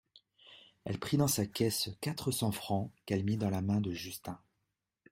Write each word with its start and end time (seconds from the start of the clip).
Elle 0.83 0.97
prit 0.97 1.17
dans 1.17 1.27
sa 1.27 1.45
caisse 1.45 1.91
quatre 2.01 2.31
cents 2.31 2.51
francs 2.51 2.91
qu'elle 3.05 3.23
mit 3.23 3.37
dans 3.37 3.51
la 3.51 3.61
main 3.61 3.81
de 3.81 3.91
Justin. 3.93 4.39